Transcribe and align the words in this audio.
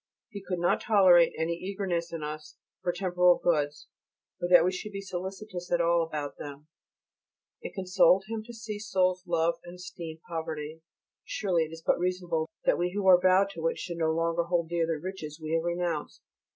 He 0.29 0.41
could 0.41 0.57
not 0.57 0.81
tolerate 0.81 1.31
any 1.37 1.53
eagerness 1.53 2.11
in 2.11 2.23
us 2.23 2.55
for 2.81 2.91
temporal 2.91 3.37
goods, 3.37 3.87
or 4.41 4.47
that 4.49 4.65
we 4.65 4.71
should 4.71 4.93
be 4.93 4.99
solicitous 4.99 5.71
at 5.71 5.79
all 5.79 6.01
about 6.01 6.39
them. 6.39 6.69
It 7.61 7.75
consoled 7.75 8.23
him 8.27 8.41
to 8.45 8.51
see 8.55 8.79
souls 8.79 9.23
love 9.27 9.59
and 9.63 9.75
esteem 9.75 10.17
poverty. 10.27 10.81
Surely 11.23 11.65
it 11.65 11.71
is 11.71 11.83
but 11.85 11.99
reasonable 11.99 12.49
that 12.65 12.79
we 12.79 12.93
who 12.95 13.05
are 13.05 13.21
vowed 13.21 13.51
to 13.51 13.67
it 13.67 13.77
should 13.77 13.97
no 13.97 14.09
longer 14.11 14.45
hold 14.45 14.69
dear 14.69 14.87
the 14.87 14.93
riches 14.99 15.39
we 15.39 15.53
have 15.53 15.63
renounced. 15.63 16.23